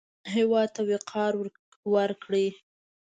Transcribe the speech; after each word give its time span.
هېواد 0.33 0.69
ته 0.75 0.81
وقار 0.89 1.33
ورکړئ 1.93 2.47